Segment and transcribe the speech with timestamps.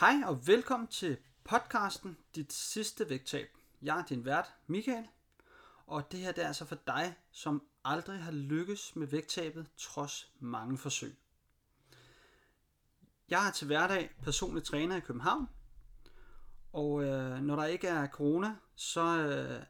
[0.00, 3.48] Hej og velkommen til podcasten Dit sidste vægttab.
[3.82, 5.08] Jeg er din vært, Michael,
[5.86, 10.32] og det her det er altså for dig, som aldrig har lykkes med vægttabet trods
[10.40, 11.16] mange forsøg.
[13.30, 15.48] Jeg er til hverdag personlig træner i København,
[16.72, 19.62] og øh, når der ikke er corona, så øh,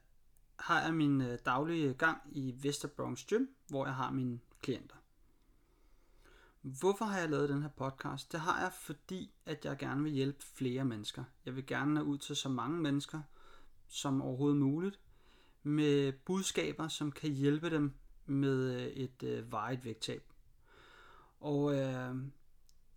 [0.59, 4.97] har jeg min øh, daglige gang i Vesterbronx Gym, hvor jeg har mine klienter.
[6.67, 8.33] Hvorfor har jeg lavet den her podcast?
[8.33, 11.25] Det har jeg, fordi at jeg gerne vil hjælpe flere mennesker.
[11.45, 13.21] Jeg vil gerne nå ud til så mange mennesker
[13.89, 15.01] som overhovedet muligt,
[15.63, 17.93] med budskaber, som kan hjælpe dem
[18.27, 20.33] med øh, et øh, vejet vægttab.
[21.41, 22.15] Og øh,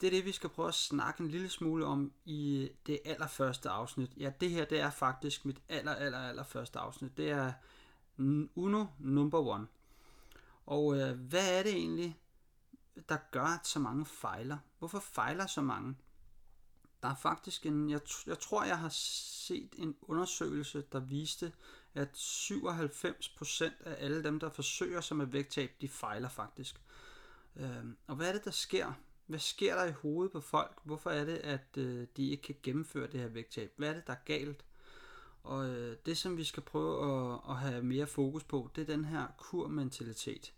[0.01, 2.99] det er det, vi skal prøve at snakke en lille smule om i øh, det
[3.05, 4.11] allerførste afsnit.
[4.17, 7.17] Ja, det her det er faktisk mit aller, aller, aller første afsnit.
[7.17, 7.53] Det er
[8.55, 9.67] Uno number one.
[10.65, 12.19] Og øh, hvad er det egentlig,
[13.09, 14.57] der gør, at så mange fejler?
[14.79, 15.95] Hvorfor fejler så mange?
[17.03, 21.51] Der er faktisk en, jeg, jeg tror, jeg har set en undersøgelse, der viste,
[21.93, 26.81] at 97% af alle dem, der forsøger sig med vægttab, de fejler faktisk.
[27.55, 28.93] Øh, og hvad er det, der sker?
[29.27, 30.79] Hvad sker der i hovedet på folk?
[30.83, 33.73] Hvorfor er det, at øh, de ikke kan gennemføre det her vægttab?
[33.77, 34.65] Hvad er det, der er galt?
[35.43, 38.85] Og øh, det, som vi skal prøve at, at have mere fokus på, det er
[38.85, 40.53] den her kurmentalitet,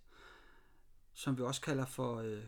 [1.13, 2.43] som vi også kalder for øh,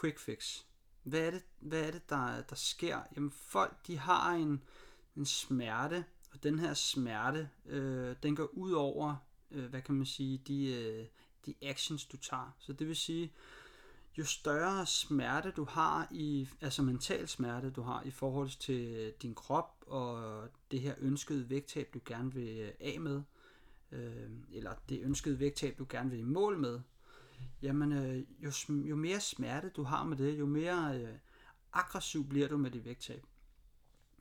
[0.00, 0.60] quick fix.
[1.02, 3.00] Hvad er det, hvad er det der, der sker?
[3.16, 4.62] Jamen folk, de har en,
[5.16, 9.16] en smerte, og den her smerte, øh, den går ud over,
[9.50, 11.06] øh, hvad kan man sige, de, øh,
[11.46, 12.56] de actions, du tager.
[12.58, 13.32] Så det vil sige,
[14.18, 19.34] jo større smerte du har i, altså mental smerte du har i forhold til din
[19.34, 23.22] krop og det her ønskede vægttab du gerne vil øh, af med,
[23.92, 26.80] øh, eller det ønskede vægttab du gerne vil i mål med,
[27.62, 31.14] jamen øh, jo, jo mere smerte du har med det, jo mere øh,
[31.72, 33.24] aggressiv bliver du med dit vægttab.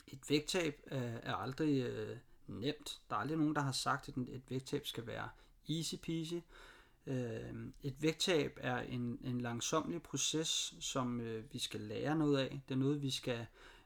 [0.08, 2.18] Et vægttab øh, er aldrig øh,
[2.48, 3.02] nemt.
[3.10, 5.30] Der er aldrig nogen, der har sagt, at et vægttab skal være
[5.70, 6.34] easy peasy.
[7.06, 12.62] Øh, et vægttab er en, en langsomlig proces, som øh, vi skal lære noget af.
[12.68, 13.46] Det er noget, vi skal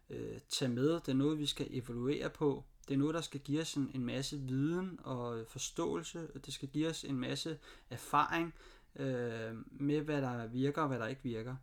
[0.09, 0.89] øh, tage med.
[0.93, 2.63] Det er noget, vi skal evaluere på.
[2.87, 6.27] Det er noget, der skal give os en, en masse viden og forståelse.
[6.45, 7.59] Det skal give os en masse
[7.89, 8.53] erfaring
[8.95, 11.55] øh, med, hvad der virker og hvad der ikke virker.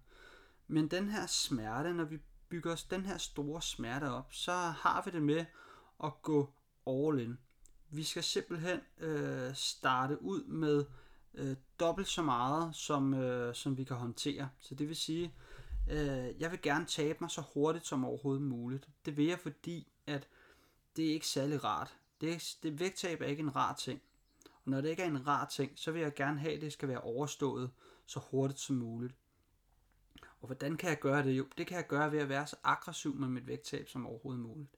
[0.67, 2.19] Men den her smerte, når vi
[2.49, 5.45] bygger os den her store smerte op, så har vi det med
[6.05, 6.53] at gå
[6.87, 7.39] all in.
[7.91, 10.85] Vi skal simpelthen øh, starte ud med
[11.35, 14.49] øh, dobbelt så meget, som, øh, som vi kan håndtere.
[14.59, 15.35] Så det vil sige,
[15.91, 18.89] øh, jeg vil gerne tabe mig så hurtigt som overhovedet muligt.
[19.05, 20.29] Det vil jeg, fordi at
[20.97, 21.95] det er ikke særlig rart.
[22.21, 24.03] Det, det vægttab er ikke en rar ting.
[24.71, 26.89] Når det ikke er en rar ting, så vil jeg gerne have, at det skal
[26.89, 27.71] være overstået
[28.07, 29.15] så hurtigt som muligt.
[30.41, 31.31] Og hvordan kan jeg gøre det?
[31.31, 34.43] Jo, det kan jeg gøre ved at være så aggressiv med mit vægttab som overhovedet
[34.43, 34.71] muligt.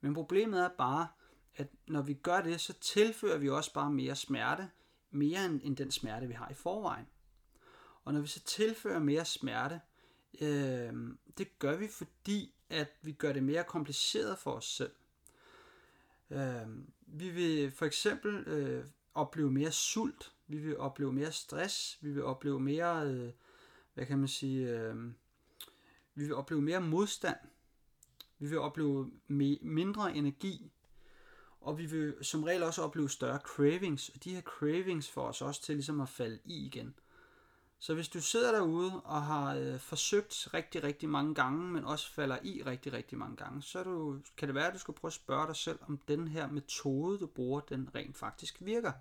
[0.00, 1.08] Men problemet er bare,
[1.56, 4.70] at når vi gør det, så tilfører vi også bare mere smerte,
[5.10, 7.06] mere end, end den smerte, vi har i forvejen.
[8.04, 9.80] Og når vi så tilfører mere smerte,
[10.40, 10.92] øh,
[11.38, 14.92] det gør vi, fordi at vi gør det mere kompliceret for os selv.
[16.30, 16.68] Øh,
[17.06, 18.84] vi vil for eksempel øh,
[19.14, 23.30] opleve mere sult, vi vil opleve mere stress, vi vil opleve mere, øh,
[23.94, 24.96] hvad kan man sige, øh,
[26.14, 27.36] vi vil opleve mere modstand,
[28.38, 30.72] vi vil opleve me- mindre energi,
[31.60, 35.42] og vi vil som regel også opleve større cravings, og de her cravings får os
[35.42, 36.94] også til ligesom at falde i igen.
[37.82, 42.12] Så hvis du sidder derude og har øh, forsøgt rigtig, rigtig mange gange, men også
[42.12, 45.08] falder i rigtig, rigtig mange gange, så du, kan det være, at du skal prøve
[45.08, 48.92] at spørge dig selv, om den her metode, du bruger, den rent faktisk virker.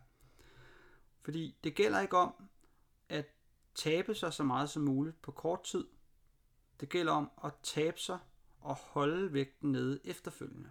[1.21, 2.33] Fordi det gælder ikke om
[3.09, 3.25] at
[3.75, 5.87] tabe sig så meget som muligt på kort tid.
[6.79, 8.19] Det gælder om at tabe sig
[8.61, 10.69] og holde vægten nede efterfølgende.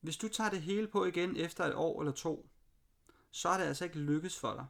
[0.00, 2.48] Hvis du tager det hele på igen efter et år eller to,
[3.30, 4.66] så er det altså ikke lykkes for dig.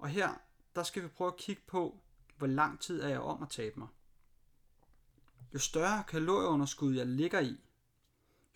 [0.00, 0.34] Og her,
[0.74, 2.00] der skal vi prøve at kigge på,
[2.36, 3.88] hvor lang tid er jeg om at tabe mig.
[5.54, 7.60] Jo større kalorieunderskud jeg ligger i,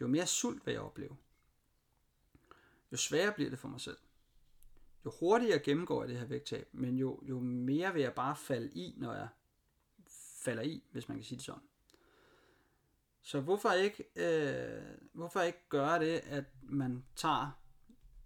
[0.00, 1.16] jo mere sult vil jeg opleve.
[2.92, 3.98] Jo sværere bliver det for mig selv.
[5.04, 8.70] Jo hurtigere gennemgår jeg det her vægttab, men jo, jo mere vil jeg bare falde
[8.74, 9.28] i, når jeg
[10.44, 11.62] falder i, hvis man kan sige det sådan.
[13.22, 14.82] Så hvorfor ikke, øh,
[15.12, 17.50] hvorfor ikke gøre det, at man tager,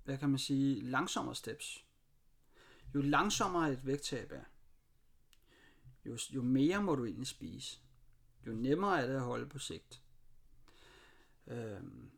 [0.04, 1.87] hvad kan man sige, langsommere steps?
[2.94, 4.44] Jo langsommere et vægttab er,
[6.04, 7.80] jo, jo mere må du egentlig spise.
[8.46, 10.02] Jo nemmere er det at holde på sigt.
[11.46, 12.10] Øhm.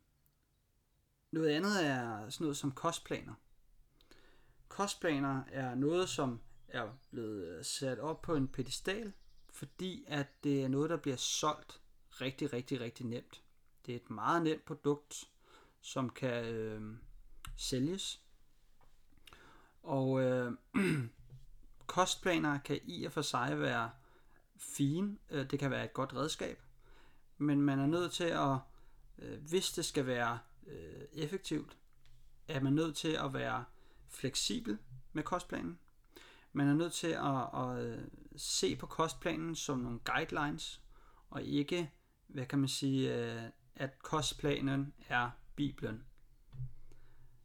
[1.31, 3.34] noget andet er sådan noget som kostplaner.
[4.69, 9.12] Kostplaner er noget, som er blevet øh, sat op på en pedestal,
[9.50, 11.81] fordi at det er noget, der bliver solgt
[12.20, 13.43] rigtig, rigtig, rigtig nemt.
[13.87, 15.31] Det er et meget nemt produkt,
[15.81, 16.96] som kan øh,
[17.56, 18.23] sælges.
[19.82, 20.53] Og øh,
[21.87, 23.91] kostplaner kan i og for sig være
[24.56, 25.17] fine.
[25.31, 26.62] Øh, det kan være et godt redskab.
[27.38, 28.59] Men man er nødt til at,
[29.19, 31.77] øh, hvis det skal være øh, effektivt,
[32.49, 33.65] er man nødt til at være
[34.09, 34.79] fleksibel
[35.12, 35.79] med kostplanen.
[36.53, 40.83] Man er nødt til at, at øh, se på kostplanen som nogle guidelines,
[41.31, 41.91] og ikke,
[42.26, 43.43] hvad kan man sige, øh,
[43.75, 46.05] at kostplanen er Bibelen.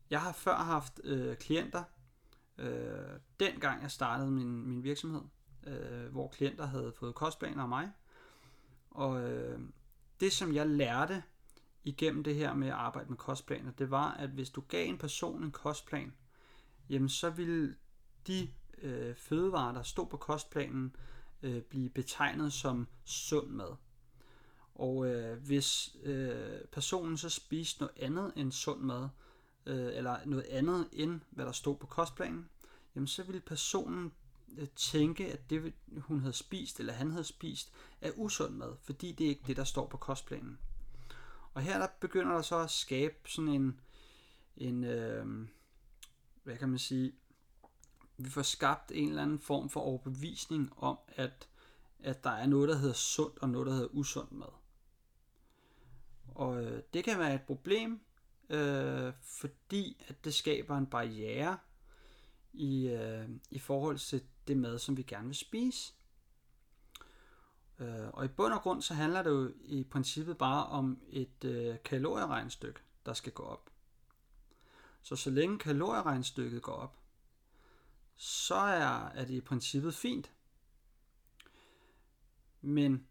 [0.10, 1.84] Jeg har før haft øh, klienter,
[2.57, 5.22] øh, dengang jeg startede min, min virksomhed,
[5.68, 7.92] øh, hvor klienter havde fået kostplaner af mig.
[8.92, 9.60] Og øh,
[10.19, 11.24] det, som jeg lærte
[11.84, 14.98] igennem det her med at arbejde med kostplaner, det var, at hvis du gav en
[14.98, 16.13] person en kostplan,
[16.90, 17.75] jamen så ville
[18.28, 18.50] de
[18.81, 20.96] øh, fødevarer, der stod på kostplanen,
[21.44, 23.75] øh, blive betegnet som sund mad.
[24.75, 29.25] Og øh, hvis øh, personen så spiste noget andet end sund mad, øh,
[29.66, 32.50] Øh, eller noget andet end hvad der stod på kostplanen,
[32.96, 34.14] jamen så ville personen
[34.58, 37.72] øh, tænke, at det hun havde spist, eller han havde spist,
[38.02, 40.60] er usund mad, fordi det er ikke det, der står på kostplanen.
[41.54, 43.80] Og her der begynder der så at skabe sådan en,
[44.58, 45.48] en øh,
[46.44, 47.14] hvad kan man sige,
[48.18, 51.48] vi får skabt en eller anden form for overbevisning om, at,
[52.00, 54.48] at der er noget, der hedder sundt, og noget, der hedder usund mad.
[56.28, 58.02] Og øh, det kan være et problem,
[58.50, 61.57] øh, fordi at det skaber en barriere
[62.53, 65.94] i, øh, i forhold til det mad, som vi gerne vil spise.
[67.80, 71.44] Øh, og i bund og grund så handler det jo i princippet bare om et
[71.45, 73.69] øh, kalorieregnstykke, der skal gå op.
[75.01, 76.97] Så så længe kalorieregnstykket går op,
[78.15, 80.31] så er, er det i princippet fint.
[82.62, 83.07] Men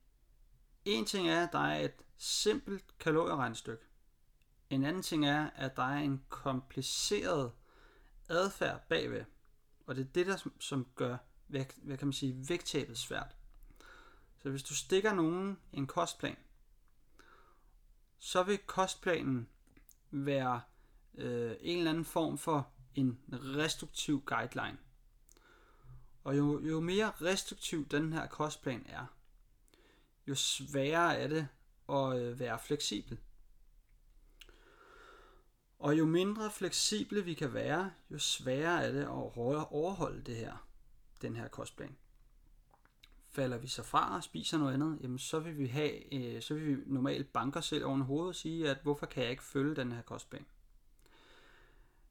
[0.85, 3.85] en ting er, at der er et simpelt kalorieregnstykke.
[4.75, 7.53] En anden ting er, at der er en kompliceret
[8.29, 9.25] adfærd bagved.
[9.87, 11.17] Og det er det, der som gør,
[11.47, 13.37] hvad, hvad kan man sige, vægttabet svært.
[14.39, 16.37] Så hvis du stikker nogen en kostplan,
[18.19, 19.49] så vil kostplanen
[20.11, 20.61] være
[21.15, 24.79] øh, en eller anden form for en restriktiv guideline.
[26.25, 29.07] Og jo, jo mere restriktiv den her kostplan er,
[30.27, 31.49] jo sværere er det
[31.89, 33.19] at øh, være fleksibel.
[35.85, 39.09] Og jo mindre fleksible vi kan være, jo sværere er det at
[39.71, 40.67] overholde det her,
[41.23, 41.97] den her kostplan.
[43.31, 46.55] Falder vi så fra og spiser noget andet, jamen så vil vi have, øh, så
[46.55, 49.45] vil vi normalt banke os selv oven hovedet og sige, at hvorfor kan jeg ikke
[49.45, 50.47] følge den her kostplan?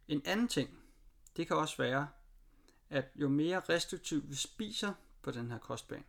[0.07, 0.69] En anden ting,
[1.37, 2.07] det kan også være,
[2.89, 6.03] at jo mere restriktivt vi spiser på den her kostplan,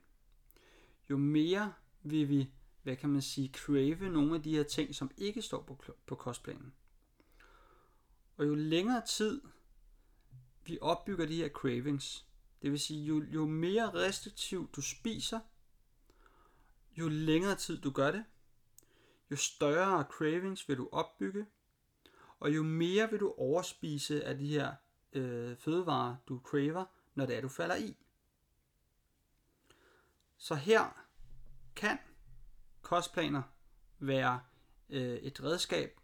[1.10, 1.72] jo mere
[2.02, 2.50] vil vi,
[2.82, 6.14] hvad kan man sige, crave nogle af de her ting, som ikke står på, på
[6.14, 6.72] kostplanen.
[8.36, 9.42] Og jo længere tid
[10.66, 12.26] vi opbygger de her cravings,
[12.62, 15.40] det vil sige, jo, jo mere restriktivt du spiser,
[16.96, 18.24] jo længere tid du gør det,
[19.30, 21.46] jo større cravings vil du opbygge,
[22.40, 24.74] og jo mere vil du overspise af de her
[25.12, 26.84] øh, fødevarer, du craver,
[27.14, 27.96] når det er, du falder i.
[30.36, 31.04] Så her
[31.76, 31.98] kan
[32.82, 33.42] kostplaner
[33.98, 34.40] være
[34.88, 36.00] øh, et redskab,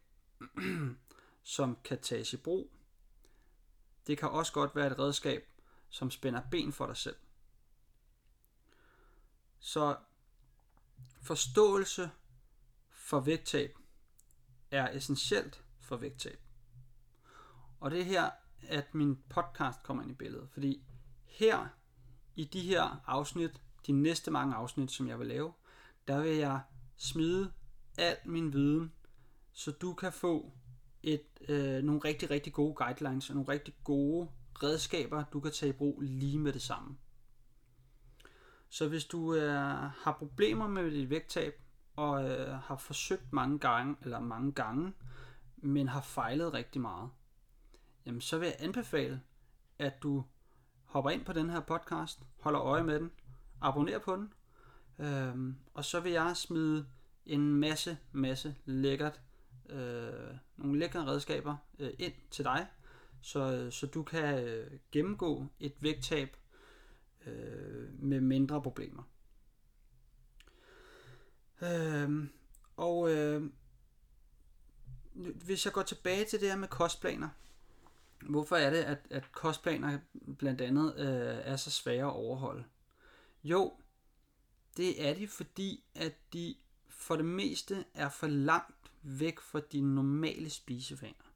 [1.42, 2.70] som kan tages i brug.
[4.06, 5.48] Det kan også godt være et redskab,
[5.88, 7.16] som spænder ben for dig selv.
[9.58, 9.96] Så
[11.22, 12.10] forståelse
[12.90, 13.78] for vægttab
[14.70, 16.40] er essentielt for vægttab.
[17.80, 18.30] Og det er her,
[18.68, 20.48] at min podcast kommer ind i billedet.
[20.50, 20.82] Fordi
[21.24, 21.68] her,
[22.36, 25.52] i de her afsnit, de næste mange afsnit, som jeg vil lave,
[26.08, 26.60] der vil jeg
[26.96, 27.52] smide
[27.98, 28.92] al min viden,
[29.52, 30.52] så du kan få
[31.02, 34.28] et, øh, nogle rigtig, rigtig gode guidelines og nogle rigtig gode
[34.62, 36.96] redskaber, du kan tage i brug lige med det samme.
[38.68, 39.52] Så hvis du øh,
[39.90, 41.60] har problemer med dit vægttab,
[41.96, 44.92] og øh, har forsøgt mange gange, eller mange gange,
[45.56, 47.10] men har fejlet rigtig meget,
[48.06, 49.20] jamen så vil jeg anbefale,
[49.78, 50.24] at du
[50.84, 53.10] hopper ind på den her podcast, holder øje med den,
[53.60, 54.32] abonnerer på den,
[54.98, 56.86] øh, og så vil jeg smide
[57.26, 59.20] en masse, masse lækkert,
[59.70, 62.66] øh, nogle lækre redskaber øh, ind til dig,
[63.20, 66.36] så, så du kan øh, gennemgå et vægttab
[67.26, 69.02] øh, med mindre problemer.
[71.62, 72.28] Øh,
[72.76, 73.50] og øh,
[75.14, 77.28] hvis jeg går tilbage til det her med kostplaner,
[78.20, 79.98] hvorfor er det, at, at kostplaner
[80.38, 82.64] blandt andet øh, er så svære at overholde?
[83.44, 83.72] Jo,
[84.76, 86.54] det er de, fordi at de
[86.88, 91.32] for det meste er for langt væk fra dine normale spisevaner.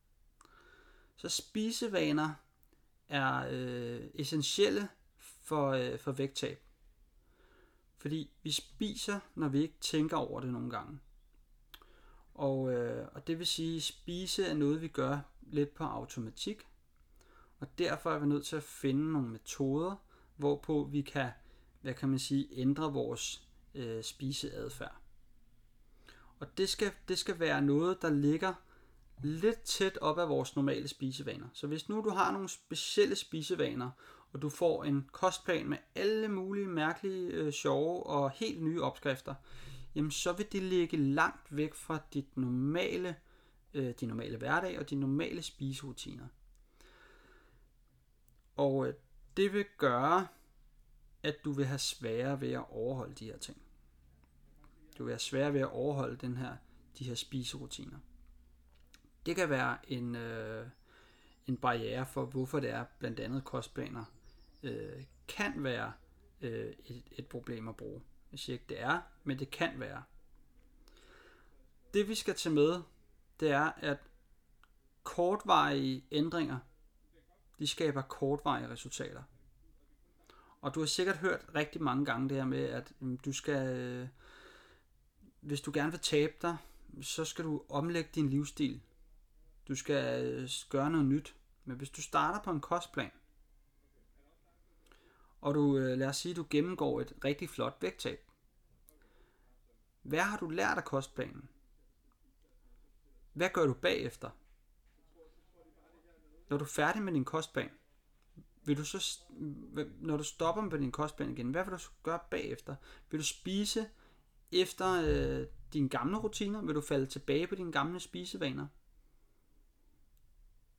[1.17, 2.35] Så spisevaner
[3.09, 6.63] er øh, essentielle for, øh, for vægttab.
[7.97, 10.99] Fordi vi spiser, når vi ikke tænker over det nogle gange.
[12.35, 16.69] Og, øh, og det vil sige, at spise er noget, vi gør lidt på automatik.
[17.61, 19.97] Og derfor er vi nødt til at finde nogle metoder,
[20.37, 21.31] hvorpå vi kan,
[21.81, 25.04] hvad kan man sige, ændre vores øh, spiseadfærd.
[26.45, 28.55] Og det skal, det skal være noget, der ligger
[29.23, 31.47] lidt tæt op af vores normale spisevaner.
[31.53, 33.91] Så hvis nu du har nogle specielle spisevaner,
[34.33, 39.35] og du får en kostplan med alle mulige mærkelige, øh, sjove og helt nye opskrifter,
[39.95, 43.17] jamen så vil det ligge langt væk fra dit normale,
[43.75, 46.27] øh, din normale hverdag og dine normale spiserutiner.
[48.57, 48.95] Og øh,
[49.37, 50.27] det vil gøre,
[51.23, 53.64] at du vil have sværere ved at overholde de her ting.
[54.99, 56.57] Du vil være sværere ved at overholde den her,
[56.99, 57.99] de her spiserutiner.
[59.27, 60.67] Det kan være en, øh,
[61.47, 64.05] en barriere for, hvorfor det er blandt andet kostplaner
[64.63, 65.93] øh, kan være
[66.41, 68.03] øh, et, et problem at bruge.
[68.33, 70.03] Jeg siger ikke, det er, men det kan være.
[71.95, 72.83] Det vi skal tage med,
[73.41, 73.99] det er, at
[75.03, 76.59] kortvarige ændringer,
[77.59, 79.23] de skaber kortvarige resultater.
[80.61, 83.77] Og du har sikkert hørt rigtig mange gange det her med, at mm, du skal,
[83.77, 84.09] øh,
[85.45, 86.57] hvis du gerne vil tabe dig,
[87.03, 88.81] så skal du omlægge din livsstil.
[89.69, 91.35] Du skal øh, gøre noget nyt.
[91.65, 93.11] Men hvis du starter på en kostplan,
[95.41, 98.21] og du, øh, lad os sige, du gennemgår et rigtig flot vægttab.
[100.03, 101.49] Hvad har du lært af kostplanen?
[103.33, 104.31] Hvad gør du bagefter?
[106.49, 107.71] Når du er færdig med din kostplan,
[108.65, 109.21] vil du så,
[110.01, 112.77] når du stopper med din kostplan igen, hvad vil du så gøre bagefter?
[113.11, 113.89] Vil du spise
[114.53, 116.63] efter øh, dine gamle rutiner?
[116.63, 118.67] Vil du falde tilbage på dine gamle spisevaner?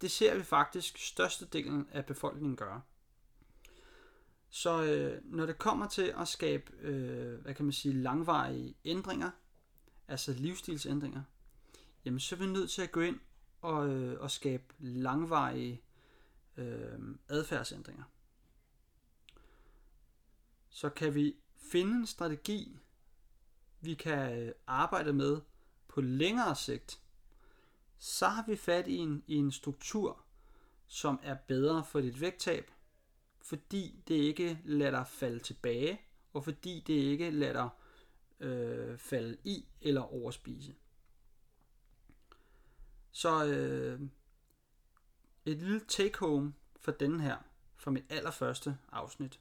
[0.01, 2.81] Det ser vi faktisk størstedelen af befolkningen gøre.
[4.49, 9.31] Så øh, når det kommer til at skabe, øh, hvad kan man sige, langvarige ændringer,
[10.07, 11.23] altså livsstilsændringer,
[12.05, 13.19] jamen så er vi nødt til at gå ind
[13.61, 15.81] og, øh, og skabe langvarige
[16.57, 18.03] øh, adfærdsændringer.
[20.69, 22.77] Så kan vi finde en strategi,
[23.85, 25.41] vi kan øh, arbejde med
[25.87, 26.99] på længere sigt,
[27.97, 30.23] så har vi fat i en, i en struktur,
[30.87, 32.71] som er bedre for dit vægttab,
[33.41, 36.01] fordi det ikke lader dig falde tilbage,
[36.33, 37.69] og fordi det ikke lader dig
[38.47, 40.75] øh, falde i eller overspise.
[43.11, 44.01] Så øh,
[45.45, 47.37] et lille take home for den her,
[47.75, 49.39] for mit allerførste afsnit,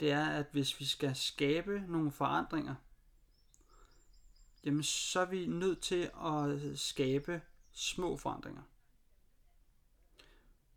[0.00, 2.74] det er, at hvis vi skal skabe nogle forandringer,
[4.68, 8.62] jamen så er vi nødt til at skabe små forandringer.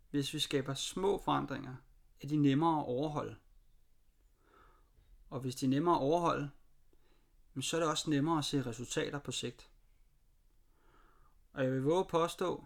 [0.10, 1.76] Hvis vi skaber små forandringer,
[2.22, 3.36] er de nemmere at overholde.
[5.30, 6.50] Og hvis de er nemmere at overholde,
[7.62, 9.70] så er det også nemmere at se resultater på sigt.
[11.54, 12.66] Og jeg vil våge påstå,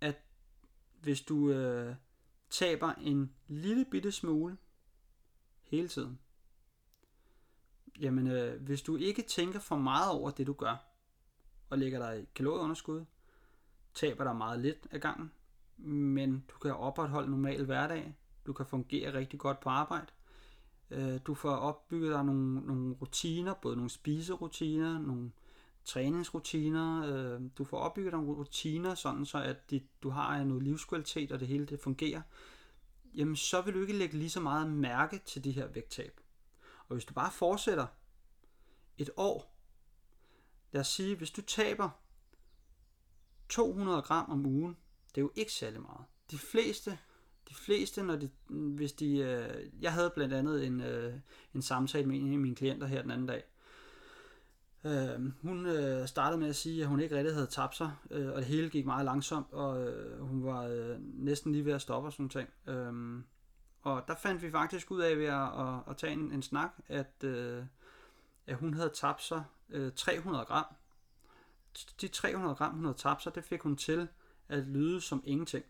[0.00, 0.22] at
[1.00, 1.96] hvis du øh,
[2.50, 4.56] taber en lille bitte smule
[5.62, 6.18] hele tiden,
[8.00, 10.84] jamen øh, hvis du ikke tænker for meget over det du gør,
[11.70, 13.04] og lægger dig i kalorieunderskud,
[13.94, 15.32] taber dig meget lidt af gangen,
[15.86, 18.14] men du kan opretholde normal hverdag,
[18.46, 20.06] du kan fungere rigtig godt på arbejde,
[20.90, 25.32] øh, du får opbygget dig nogle, nogle rutiner, både nogle spiserutiner, nogle
[25.84, 31.32] træningsrutiner, øh, du får opbygget nogle rutiner, sådan så at dit, du har noget livskvalitet,
[31.32, 32.22] og det hele det fungerer,
[33.14, 36.20] jamen så vil du ikke lægge lige så meget mærke til de her vægttab.
[36.88, 37.86] Og hvis du bare fortsætter
[38.98, 39.54] et år,
[40.72, 41.90] lad os sige, hvis du taber
[43.48, 44.76] 200 gram om ugen,
[45.08, 46.04] det er jo ikke særlig meget.
[46.30, 46.98] De fleste,
[47.48, 51.14] de fleste når de, hvis de, øh, jeg havde blandt andet en, øh,
[51.54, 53.44] en samtale med en af mine klienter her den anden dag.
[54.84, 58.28] Øh, hun øh, startede med at sige, at hun ikke rigtig havde tabt sig, øh,
[58.28, 61.82] og det hele gik meget langsomt, og øh, hun var øh, næsten lige ved at
[61.82, 62.48] stoppe og sådan ting.
[62.66, 63.22] Øh,
[63.88, 66.70] og der fandt vi faktisk ud af ved at, at, at tage en, en snak,
[66.88, 67.64] at, øh,
[68.46, 70.64] at hun havde tabt sig øh, 300 gram.
[72.00, 74.08] De 300 gram, hun havde tabt sig, det fik hun til
[74.48, 75.64] at lyde som ingenting.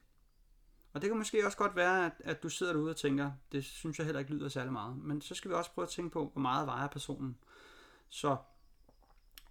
[0.93, 3.65] Og det kan måske også godt være, at, at du sidder derude og tænker, det
[3.65, 4.97] synes jeg heller ikke lyder særlig meget.
[4.97, 7.39] Men så skal vi også prøve at tænke på, hvor meget vejer personen.
[8.09, 8.37] Så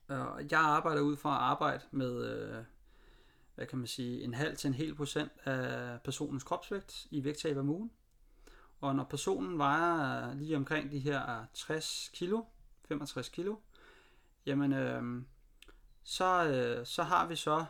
[0.10, 2.64] øh, jeg arbejder ud fra at arbejde med, øh,
[3.56, 7.58] hvad kan man sige, en halv til en hel procent af personens kropsvægt i vægttab
[7.58, 7.92] om ugen.
[8.82, 12.44] Og når personen vejer lige omkring de her 60 kilo,
[12.88, 13.56] 65 kilo,
[14.46, 15.24] jamen øh,
[16.04, 17.66] så, øh, så har vi så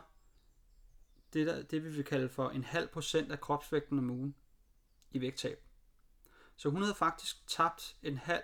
[1.32, 4.34] det, der, det, vi vil kalde for en halv procent af kropsvægten om ugen
[5.10, 5.64] i vægttab.
[6.56, 8.42] Så hun havde faktisk tabt en halv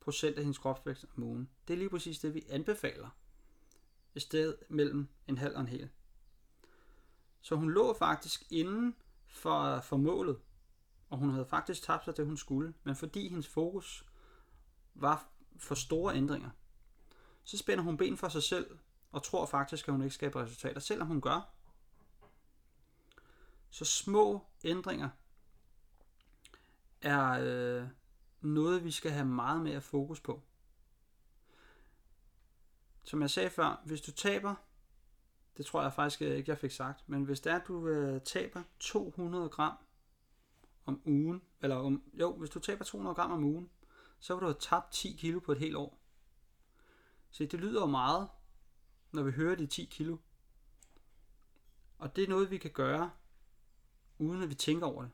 [0.00, 1.48] procent af hendes kropsvægt om ugen.
[1.68, 3.08] Det er lige præcis det, vi anbefaler.
[4.14, 5.88] I stedet mellem en halv og en hel.
[7.40, 10.38] Så hun lå faktisk inden for, for målet,
[11.12, 12.74] og hun havde faktisk tabt sig det, hun skulle.
[12.84, 14.06] Men fordi hendes fokus
[14.94, 16.50] var for store ændringer,
[17.44, 18.78] så spænder hun ben for sig selv,
[19.10, 21.54] og tror faktisk, at hun ikke skaber resultater, selvom hun gør.
[23.70, 25.08] Så små ændringer
[27.00, 27.88] er øh,
[28.40, 30.42] noget, vi skal have meget mere fokus på.
[33.04, 34.54] Som jeg sagde før, hvis du taber,
[35.56, 38.20] det tror jeg faktisk ikke, jeg fik sagt, men hvis det er, at du øh,
[38.20, 39.76] taber 200 gram
[40.86, 43.70] om ugen, eller om, jo, hvis du taber 200 gram om ugen,
[44.18, 45.98] så vil du have tabt 10 kilo på et helt år.
[47.30, 48.28] Så det lyder jo meget,
[49.12, 50.16] når vi hører de 10 kilo.
[51.98, 53.10] Og det er noget, vi kan gøre,
[54.18, 55.10] uden at vi tænker over det.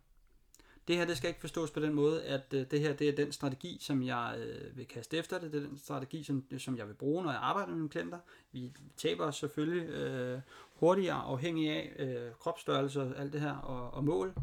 [0.88, 3.16] Det her det skal ikke forstås på den måde, at øh, det her det er
[3.16, 5.52] den strategi, som jeg øh, vil kaste efter det.
[5.52, 8.18] Det er den strategi, som, som jeg vil bruge, når jeg arbejder med mine klienter.
[8.52, 10.40] Vi taber selvfølgelig øh,
[10.74, 14.34] hurtigere afhængig af øh, kropsstørrelse og alt det her og, og mål.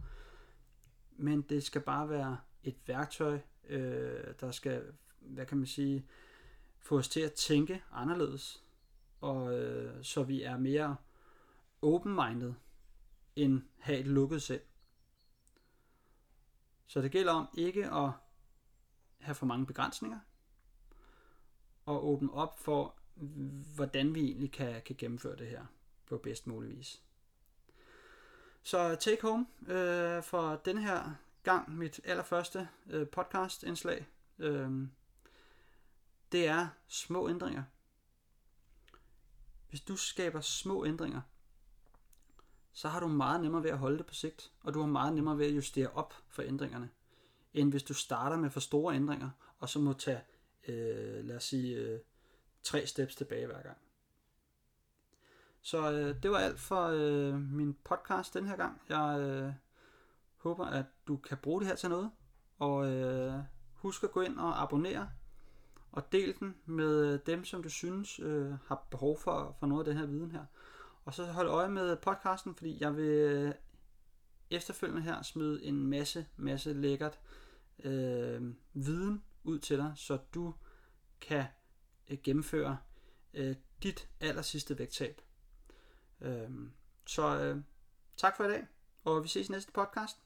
[1.15, 6.05] Men det skal bare være et værktøj, øh, der skal, hvad kan man sige,
[6.79, 8.63] få os til at tænke anderledes.
[9.21, 10.95] Og øh, så vi er mere
[11.81, 12.53] open-minded
[13.35, 14.61] end have et lukket sind.
[16.87, 18.11] Så det gælder om ikke at
[19.19, 20.19] have for mange begrænsninger,
[21.85, 22.95] og åbne op for,
[23.75, 25.65] hvordan vi egentlig kan, kan gennemføre det her
[26.05, 27.03] på bedst mulig vis.
[28.65, 31.11] Så take home øh, for den her
[31.43, 34.07] gang, mit allerførste øh, podcast indslag,
[34.39, 34.87] øh,
[36.31, 37.63] det er små ændringer.
[39.69, 41.21] Hvis du skaber små ændringer,
[42.73, 45.13] så har du meget nemmere ved at holde det på sigt, og du har meget
[45.13, 46.89] nemmere ved at justere op for ændringerne,
[47.53, 50.21] end hvis du starter med for store ændringer, og så må tage,
[50.67, 51.99] øh, lad os sige, øh,
[52.63, 53.77] tre steps tilbage hver gang.
[55.65, 58.81] Så øh, det var alt for øh, min podcast den her gang.
[58.89, 59.53] Jeg øh,
[60.37, 62.11] håber, at du kan bruge det her til noget,
[62.59, 63.33] og øh,
[63.73, 65.09] husk at gå ind og abonnere,
[65.91, 69.87] og del den med øh, dem, som du synes øh, har behov for, for noget
[69.87, 70.45] af den her viden her.
[71.05, 73.53] Og så hold øje med podcasten, fordi jeg vil øh,
[74.49, 77.19] efterfølgende her smide en masse, masse lækkert
[77.83, 78.41] øh,
[78.73, 80.53] viden ud til dig, så du
[81.21, 81.45] kan
[82.09, 82.77] øh, gennemføre
[83.33, 85.24] øh, dit aller sidste vægttab.
[86.21, 86.71] Øhm,
[87.05, 87.61] så øh,
[88.17, 88.67] tak for i dag,
[89.03, 90.24] og vi ses i næste podcast.